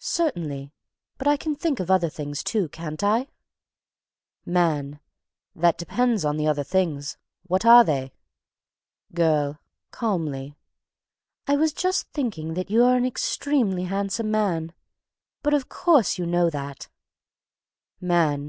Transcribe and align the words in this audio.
"Certainly, 0.00 0.72
but 1.18 1.28
I 1.28 1.36
can 1.36 1.54
think 1.54 1.78
of 1.78 1.88
other 1.88 2.08
things 2.08 2.42
too, 2.42 2.68
can't 2.68 3.00
I?" 3.04 3.28
MAN. 4.44 4.98
"That 5.54 5.78
depends 5.78 6.24
on 6.24 6.36
the 6.36 6.48
'other 6.48 6.64
things.' 6.64 7.16
What 7.46 7.64
are 7.64 7.84
they?" 7.84 8.12
GIRL. 9.14 9.60
(Calmly.) 9.92 10.56
"I 11.46 11.54
was 11.54 11.72
just 11.72 12.08
thinking 12.08 12.54
that 12.54 12.70
you 12.72 12.82
are 12.82 12.96
an 12.96 13.06
extremely 13.06 13.84
handsome 13.84 14.32
man, 14.32 14.72
but 15.44 15.54
of 15.54 15.68
course 15.68 16.18
you 16.18 16.26
know 16.26 16.50
that." 16.50 16.88
MAN. 18.00 18.46